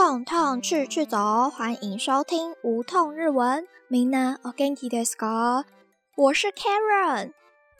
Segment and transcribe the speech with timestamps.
[0.00, 3.64] 痛痛去去走，欢迎收听无痛日文。
[3.90, 5.64] みんなお元気ですか？
[6.16, 7.32] 我是 Karen。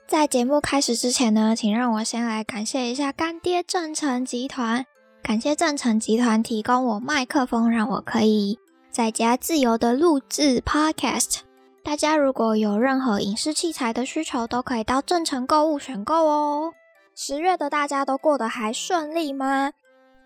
[0.07, 4.87] 在节目开始之前呢，请让我先来感谢一下干爹正成集团。
[5.23, 8.59] 感谢正成集团提供我麦克风，让我可以
[8.91, 11.41] 在家自由的录制 Podcast。
[11.83, 16.73] 大家如果有任何影视器材的需求，都可以到正成购物选购哦。
[17.15, 19.73] 十月的大家都过得还顺利吗？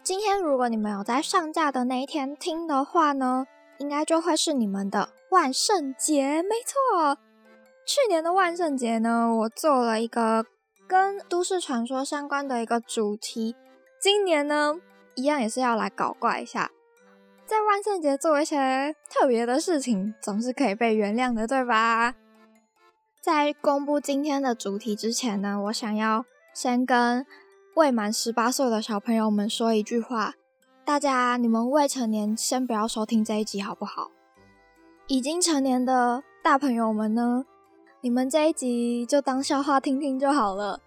[0.05, 3.47] 今天如果你们有在上架的那一天听的话呢，
[3.79, 6.43] 应该就会是你们的万圣节。
[6.43, 7.17] 没错，
[7.87, 10.45] 去年的万圣节呢，我做了一个
[10.87, 13.55] 跟都市传说相关的一个主题。
[13.99, 14.75] 今年呢，
[15.15, 16.69] 一样也是要来搞怪一下，
[17.47, 22.13] 在万圣节做一些特别的事情，总是可以被原谅的，对吧？
[23.19, 27.25] 在公布今天的主题之前呢，我想要先跟。
[27.75, 30.35] 未满十八岁的小朋友们说一句话：
[30.85, 34.11] 大家，你们未成年先不要收听这一集，好不好？
[35.07, 37.45] 已经成年的大朋友们呢，
[37.99, 40.79] 你们这一集就当笑话听听就好了。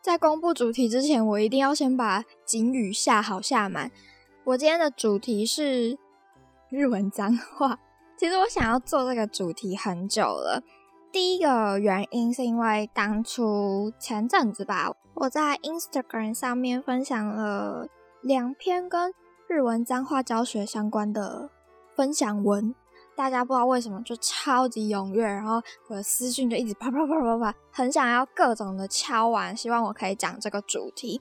[0.00, 3.90] 在公布主题之前，我一定要先把警语下好下满。
[4.44, 5.98] 我今天的主题是
[6.70, 7.78] 日文脏话。
[8.16, 10.62] 其实我想要做这个主题很久了。
[11.10, 14.92] 第一个原因是因为当初前阵子吧。
[15.14, 17.88] 我在 Instagram 上面分享了
[18.20, 19.12] 两篇跟
[19.48, 21.50] 日文脏话教学相关的
[21.96, 22.72] 分享文，
[23.16, 31.20] 大家不知道为什么就超级踊跃，然后我的私讯就一直啪啪啪啪啪，很想要各种的敲完，希望我可以讲这个主题。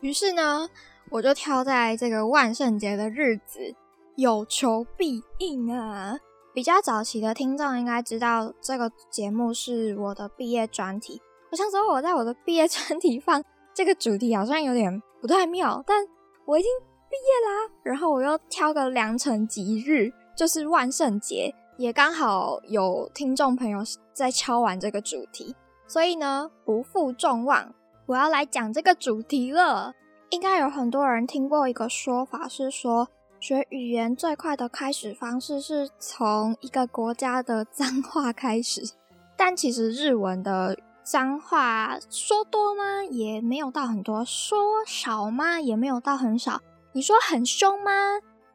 [0.00, 0.68] 于是呢，
[1.08, 3.74] 我就挑在这个万圣节的日子，
[4.16, 6.18] 有求必应啊！
[6.60, 11.18] 比较早期的听众应该知道，这个节目是我的毕业专题。
[11.50, 16.06] 我想说，我在我的毕业专题放这个主题好像有点不太妙，但
[16.44, 16.70] 我已经
[17.08, 17.72] 毕业啦。
[17.82, 23.78] 然后我又挑个良辰吉日，就是万圣节，也刚好有听众朋友
[24.12, 25.56] 在敲完这个主题，
[25.86, 29.94] 所以呢，不负众望，我要来讲这个主题了。
[30.28, 33.08] 应该有很多人听过一个说法，是说
[33.40, 38.82] 学语言最快的开始方式是从一个国家的脏话开始，
[39.34, 40.78] 但其实日文的。
[41.02, 43.02] 脏话说多吗？
[43.10, 45.58] 也没有到很多；说少吗？
[45.58, 46.60] 也没有到很少。
[46.92, 47.90] 你说很凶吗？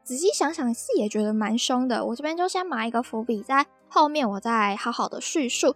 [0.03, 2.05] 仔细想想，是也觉得蛮凶的。
[2.05, 5.75] 我这边就先埋一个伏笔，在后面我再好好的叙述。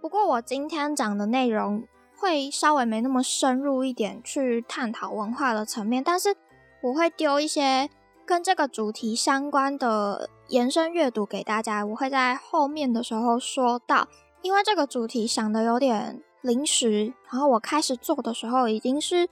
[0.00, 1.82] 不过我今天讲的内容
[2.16, 6.36] 会稍微没那么深入一点，去探讨文化的层面，但是
[6.82, 7.88] 我会丢一些
[8.26, 11.84] 跟这个主题相关的延伸阅读给大家。
[11.84, 14.08] 我会在后面的时候说到。
[14.42, 19.26] 因为这个主题想的有点临时，然后我开始做的时候已经是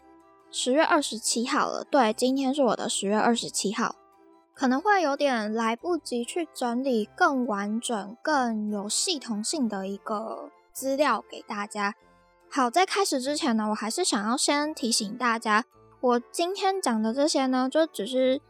[0.50, 1.84] 十月二十七号了。
[1.84, 3.94] 对，今天是我的十月二十七号，
[4.54, 11.94] 可能会有点来不及去整理更完整、更有系统性的一个资料给大家。
[12.50, 15.66] 好，在开始之前呢，我还是想要先提醒大家，
[16.00, 18.40] 我今天讲的这些呢，就只是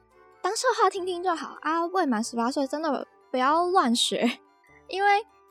[0.42, 1.86] 当笑话听听就好啊。
[1.86, 4.41] 未满十八岁真的不要乱学，
[4.88, 5.08] 因为。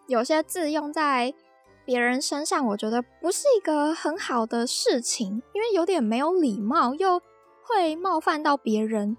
[0.07, 1.33] 有些字用在
[1.85, 7.21] 别人身上，我觉得不是一个很好的事情，因为有点没有礼貌，又
[7.63, 9.15] 会冒犯到别人。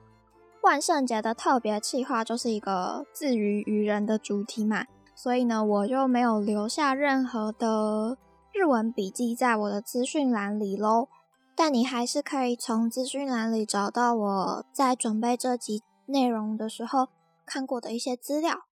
[0.61, 4.85] 万圣节的特别企划就是一个自娱于人的主题嘛，
[5.15, 8.19] 所以呢，我就没有留下任何的
[8.53, 11.09] 日文笔记在我的资讯栏里喽。
[11.55, 17.09] 但你还是可以从资讯栏里找到我在准备这集内容的时候
[17.45, 18.63] 看过的一些资料。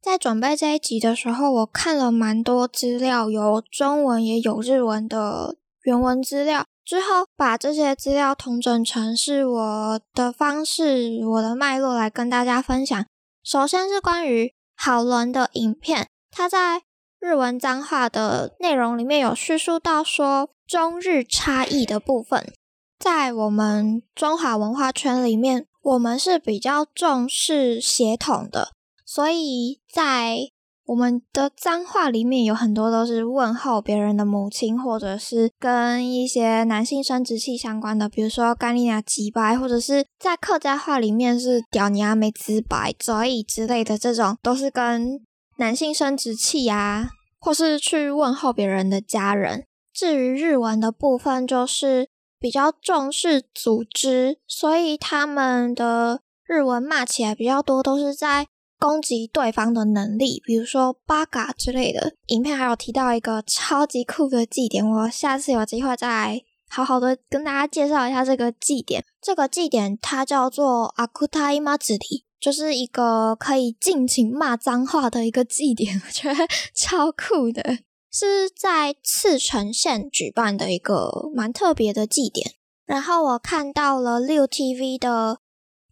[0.00, 6.64] 在准备这一集的时候，我看了蛮多资料，有中文也有日文的原文资料。
[6.84, 13.06] 之后把这些资料统整成是我的方式、我的脉络来跟大家分享。
[13.42, 16.82] 首先是关于好伦的影片，它在
[17.18, 22.52] 日文脏话的内容里面有叙述到说中日差异的部分。
[22.98, 28.70] 在我们中华文化圈里面，我们是比较重视协同的。
[29.04, 30.38] 所以在
[30.86, 45.20] 我们的脏话里面有很多都是问候别人的母亲，或者是跟一些男性生殖器相关的，比如说干你娘鸡白，或者是在客家话里面是屌你阿没直白、所以之类的这种，都是跟
[45.58, 47.08] 男性生殖器啊，
[47.38, 49.64] 或是去问候别人的家人。
[49.94, 52.08] 至于日文的部分，就是
[52.38, 58.48] 比较重视组织，所以他们的日文骂起来比较多，都是在。
[58.76, 62.16] 攻击对方的能力，比如说八嘎之类的。
[62.26, 69.02] 影片还有提到一个超级酷的祭典，我下次有机会再好好的跟大家介绍一下这个祭典。
[69.22, 77.78] 这个祭典它叫做阿库塔伊马子里，就是一个可以尽情骂脏话的一个祭典，我觉得 超酷的。
[78.13, 82.53] 是在赤城县举办的一个蛮特别的祭典。
[82.85, 85.39] 然后我看到了六 TV 的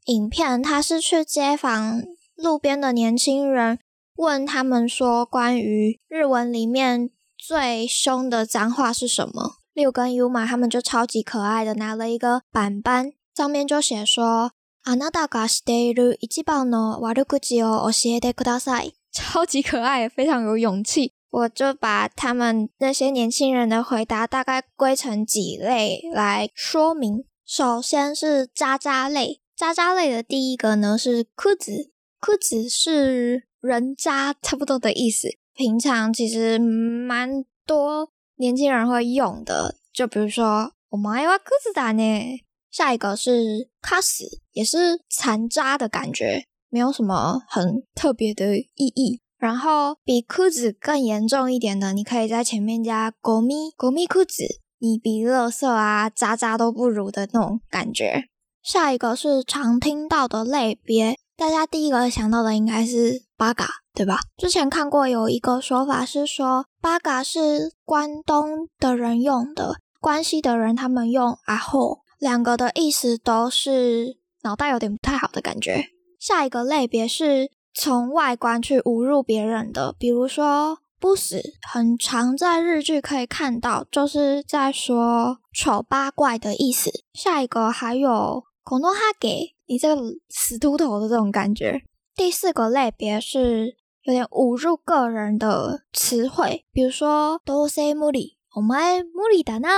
[0.05, 2.03] 影片，他是去街访
[2.35, 3.79] 路边的年轻人，
[4.15, 9.57] 问他们说关于日文里面最凶的脏话是什么。
[9.73, 14.51] 六跟 U 嘛，他们就超级可爱的拿了一个板板，上面就写说
[14.83, 18.93] あなたがしている一番の悪口を教えてください。
[19.11, 21.11] 超级可爱，非常有勇气。
[21.32, 27.24] 我就把他们那些年轻人的回答大概归成几类来说明。
[27.46, 31.90] 首先是渣渣类，渣渣类的第一个呢是裤子，
[32.20, 35.28] 裤子是人渣差不多的意思。
[35.54, 42.44] 平常其实蛮多年轻人会用的，就比如说我们爱挖裤子打呢。
[42.70, 49.21] 下一个是卡死，也是残渣的感觉，没有什么很特别的意义。
[49.42, 54.44] 然后比裤子更严重一点的，你可以在前面加“狗咪狗咪裤子”，
[54.78, 58.26] 你比垃圾啊渣渣都不如的那种感觉。
[58.62, 64.20] 下一个是常听到的类别，大家第一个想到的应该是八嘎，对吧？
[64.36, 75.86] 之前看过有一个说法是说，八嘎是关东的人用的，关西的人他们用阿后，两个的意思都是脑袋有点不太好的感觉。
[76.20, 77.50] 下一个类别是。
[77.74, 86.90] 从外观去侮辱别人的，比如说不死，很常在日剧可以看到，就是在说丑八怪的意思。
[87.12, 91.82] 下一个还有孔诺哈给你这个死秃头的这种感觉。
[92.14, 99.68] 第四个类别是有点侮辱个人的词汇，比如说多塞木里，我们木里的呢，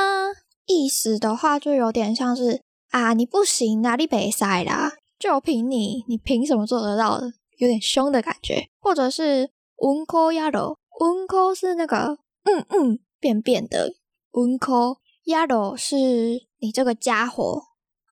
[0.67, 2.61] 意思的话就有点像是
[2.91, 7.33] 啊你不行，哪里被塞啦，就凭你，你凭什么做得到的？
[7.65, 13.95] 有点凶的感觉，或者是文科亚罗，文科是那个嗯嗯便便的
[14.33, 15.97] 文科亚罗是
[16.59, 17.63] 你这个家伙，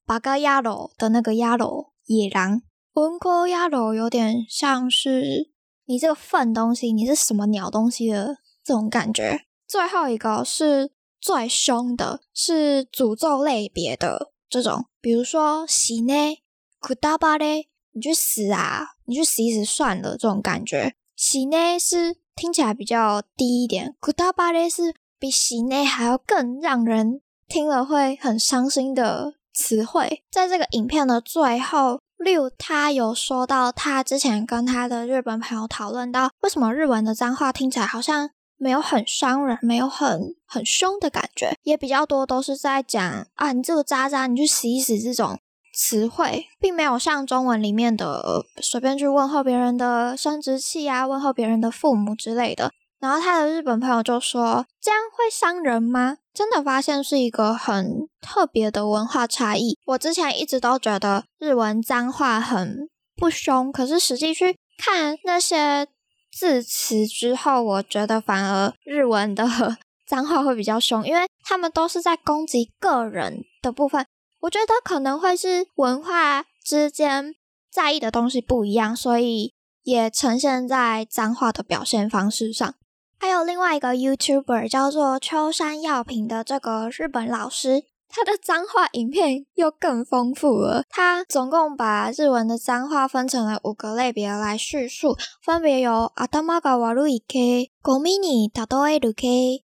[0.06, 2.62] 八嘎亚罗的那个亚罗野狼，
[2.94, 5.50] 文科亚罗有点像是
[5.84, 9.42] 你这个粪东西，你是什么鸟东西的这种感觉。
[9.68, 16.38] 最后一个是最凶的，是诅咒类别的这种，比如说喜呢，
[16.80, 17.68] 苦大巴嘞。
[17.94, 18.86] 你去死啊！
[19.06, 20.94] 你去死一死算了，这种感觉。
[21.16, 30.22] 洗呢是听起来比较低一点，苦大巴嘞是比洗呢还要更让人听了会很伤心的词汇。
[30.30, 45.38] 在这个影片的最后，六他有说到，他之前跟他的日本朋友讨论到，为什么日文的脏话听起来好像没有很伤人，没有很很凶的感觉，也比较多都是在讲啊，你这个渣渣，你去死一死这种。
[45.72, 52.70] 词汇并没有像中文里面的随便去问候别人的生殖器啊，问候别人的父母之类的。
[53.00, 59.76] 然后他的日本朋友就说：“这样会伤人吗？”真的发现是一个很特别的文化差异。
[59.86, 65.88] 我之前一直都觉得日文脏话很不凶，可是实际去看那些
[66.30, 69.44] 字词之后，我觉得反而日文的
[70.06, 74.06] 脏话会比较凶，因为他们都是在攻击个人的部分。
[74.41, 77.35] 我觉得可能会是文化之间
[77.71, 82.75] 在意的东西不一样，所以也呈现在脏话的表现方式上。
[83.19, 90.83] 还有另外一个 YouTuber 叫做秋山药品的这个日本老师，他的脏话影片又更丰富了。
[90.87, 99.63] 他总共把日文的脏话分成了五个类别来叙述，分别有阿达玛嘎瓦鲁伊 K、ゴミに例える K、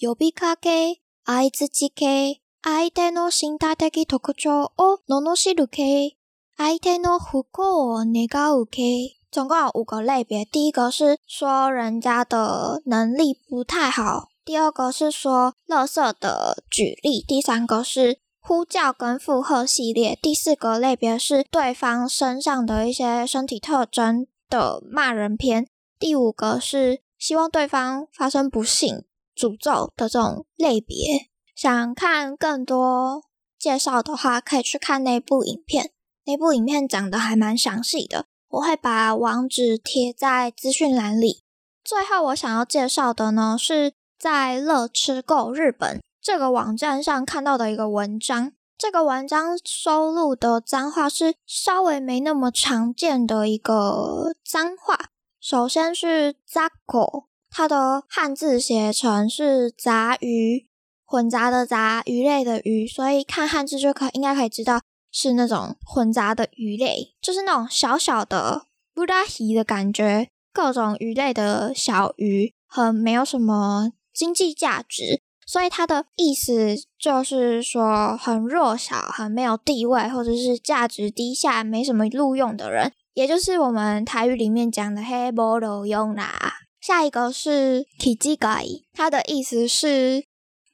[0.00, 0.96] 呼びかけ、
[1.26, 2.40] 相づち K。
[2.62, 6.16] 相手の身体的特徴を罵る系，
[6.56, 10.44] 相手の不幸を願う系，总共有五个类别。
[10.44, 25.66] 第一个是说人家的能力不太好，第二个是说乐色的举例，第三个是呼叫跟附和系列，第四个类别是对方身上的一些身体特征的骂人篇，
[25.98, 29.04] 第五个是希望对方发生不幸、
[29.36, 31.28] 诅咒的这种类别。
[31.61, 33.21] 想看更多
[33.57, 35.91] 介绍的话，可以去看那部影片。
[36.23, 41.43] 那部影片讲的还蛮详细的，我会把网址贴在资讯栏里。
[41.83, 48.53] 最后，我想要介绍的呢，是在乐吃购日本这个网站上看到的一个文章。
[48.77, 55.09] 这个文章收录的脏话是稍微没那么常见的一个脏话。
[55.41, 60.68] 首先是杂口，它的汉字写成是杂鱼。
[61.09, 64.79] 混杂的杂，鱼类的鱼，所以看汉字就可应该可以知道
[65.11, 75.23] 是那种混杂的鱼类，就是那种小小的布拉鱼的感觉，各种鱼类的小鱼，很没有什么经济价值。
[75.47, 86.53] 所以它的意思就是说，很弱小、很没有地位，或者是价值低下、没什么录用的人，也就是我们台语里面讲的“黑波录用”啦。
[86.79, 90.23] 下一个是 “kijigai”，它的意思是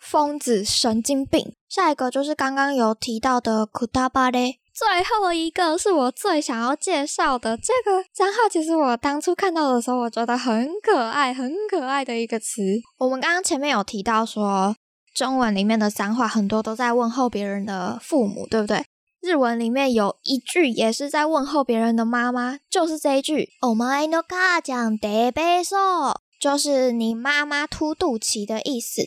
[0.06, 1.54] 疯子、神经病。
[1.68, 4.58] 下一个就是刚刚有提到的 “kutabare”。
[4.74, 12.62] 最后一个是我最想要介绍的这个账号，其实我当初看到的时候，我觉得很可爱、很可爱的一个词。
[12.98, 14.76] 我们刚刚前面有提到说，
[15.16, 18.86] 中文里面的脏话很多都在问候别人的父母，对不对？
[19.22, 29.02] 日文里面有一句也是在问候别人的妈妈，就是这一句 “o m a no ka 讲 beso”，就是你妈妈凸肚脐的意思。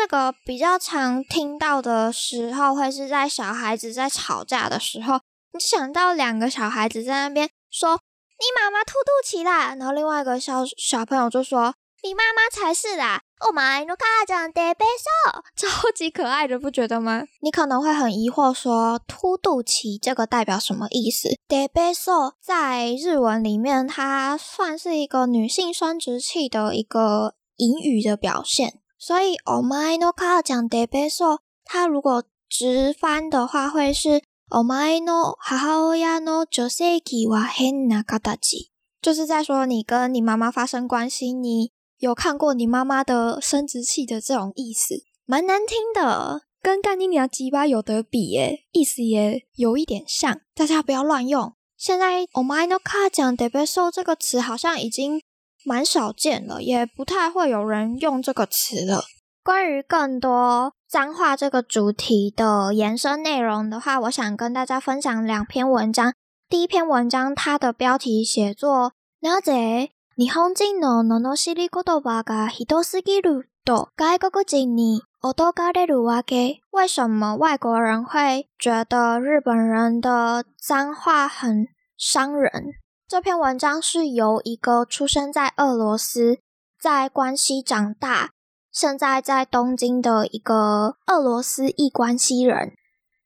[0.00, 5.20] 这个比较常听到的时候，会是在小孩子在吵架的时候，
[5.52, 8.00] 你想到两个小孩子在那边说
[8.40, 17.24] “你妈妈凸肚脐啦”，然后另外一个小小朋友就说“你妈妈才是啦”，哦妈，诺卡长得贝索，超级可爱的，不觉得吗？
[17.42, 21.28] 你可能会很疑惑，说凸肚脐这个代表什么意思？
[21.46, 28.80] 得贝索在日文里面，它算是一个女性生殖器的一个隐语的表现。
[28.99, 38.69] 所以お前の母ちゃんでべそ，它如果直翻的话，会是お前の母親の女性器は変な形，
[39.01, 51.53] 就是在说你跟你妈妈发生关系，你有看过你妈妈的生殖器的这种意思，蛮难听的，跟干你娘鸡巴有得比耶，意思也有一点像，大家不要乱用。
[51.77, 55.21] 现在お前の母ちゃんでべそ这个词好像已经。
[55.65, 59.03] 蛮少见了，也不太会有人用这个词了。
[59.43, 66.13] 关于更多脏话这个主题的延伸内容的话，我想跟大家分享两篇文章。
[66.49, 68.91] 第一篇文章，它的标题写作“
[69.21, 76.59] なぜ日本人の罵り言葉がひどすぎると外国人に驚かれるわけ？
[76.71, 81.67] 为什么外国人会觉得日本人的脏话很
[81.97, 82.75] 伤人？”
[83.10, 86.38] 这篇文章是由一个出生在俄罗斯、
[86.80, 88.30] 在关西长大、
[88.70, 92.74] 现在在东京的一个俄罗斯裔关西人。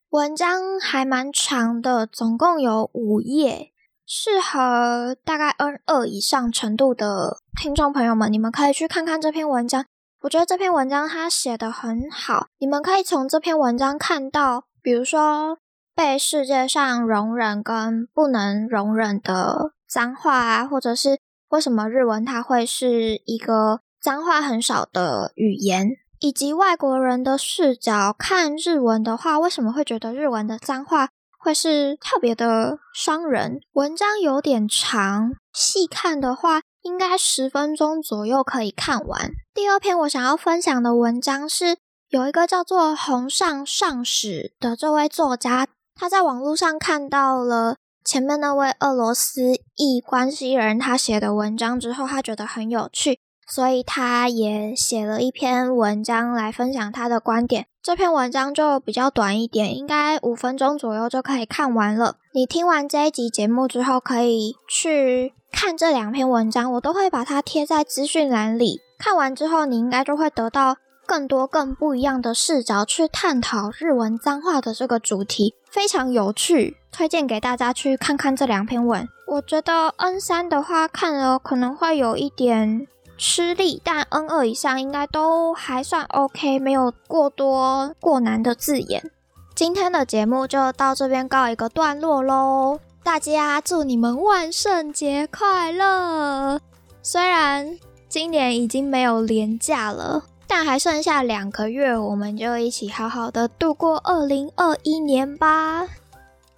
[0.08, 3.72] 文章还蛮长的，总共有五页，
[4.06, 9.84] 适合大概 N 二以上程度的听众朋友们，你们可以去看看这篇文章。
[10.22, 15.58] 我觉得这篇文章它写的很好，你们可以从这篇文章看到，比如说。
[15.96, 21.18] 被世界上容忍跟不能容忍的脏话啊，或者是
[21.50, 33.60] 为什么日文它会是一个脏话很少的语言，以及外国人的视角看日文的话，为什么会觉得日文的脏话会是特别的伤人？
[33.72, 39.30] 文章有点长，细看的话应该十分钟左右可以看完。
[39.54, 41.76] 第二篇我想要分享的文章是
[42.08, 45.66] 有一个叫做红上上史的这位作家。
[45.94, 53.18] 他在网络上看到了前面那位俄罗斯裔关系人他写的文章之后，他觉得很有趣，
[53.48, 57.66] 所以他也写了一篇文章来分享他的观点。
[57.82, 62.16] 这篇文章就比较短一点，应该五分钟左右就可以看完了。
[62.34, 68.80] 你听完这一集节目之后，可以去看这两篇文章，我都会把它贴在资讯栏里。
[68.98, 70.76] 看完之后，你应该就会得到。
[71.06, 79.08] 更多更不一样的视角去探讨日文脏话的这个主题，非常有趣，推荐给大家去看看这两篇文。
[79.26, 82.86] 我觉得 N 三的话看了可能会有一点
[83.18, 89.10] 吃力，但 N 二以上应该都还算 OK，没有过多过难的字眼。
[89.56, 96.60] 今天的节目就到这边告一个段落喽，大家祝你们万圣节快乐！
[97.02, 97.76] 虽然
[98.08, 100.22] 今年已经没有年假了。
[100.56, 105.84] 但还剩下两个月，我们就一起好好的度过二零二一年吧。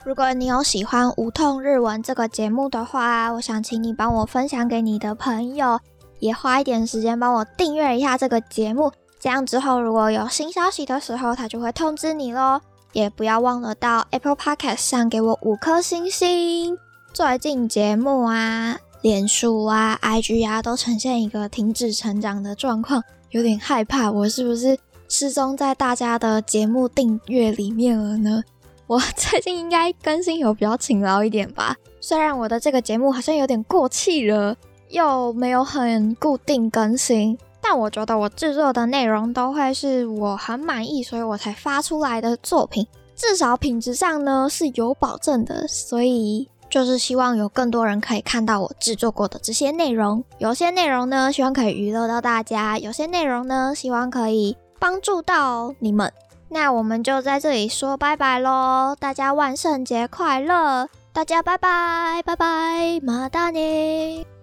[0.04, 5.80] 如果你有喜欢无痛日文这个节目的话，我想请你帮我分享给你的朋友，
[6.18, 8.92] 也花一点时间帮我订阅一下这个节目。
[9.18, 12.60] 这样之后，如果有新消息的时候，它就会通知你喽。
[12.92, 16.76] 也不要忘了到 Apple Podcast 上给我五颗星星。
[17.14, 23.02] 最近节目啊、脸书啊、IG 啊都呈现一个停止成长的状况。
[23.36, 24.78] 有点害怕，我是不是
[25.10, 28.42] 失踪在大家的节目订阅里面了呢？
[28.86, 31.76] 我 最近应该更新有比较勤劳一点吧。
[32.00, 34.56] 虽然我的这个节目好像有点过气了，
[34.88, 45.68] 又没有很固定更新，但我觉得我制作的内容都会是我很满意，所以我才发出来的作品，至少品质上呢是有保证的。
[45.68, 50.22] 所以就是希望有更多人可以看到我制作过的这些内容。
[50.38, 56.12] 有些内容呢，希望可以娱乐到大家；有些内容呢，希望可以帮助到你们。
[56.48, 58.94] 那我们就在这里说拜拜喽！
[59.00, 60.88] 大家万圣节快乐！
[61.12, 64.35] 大家拜拜拜拜，马大尼。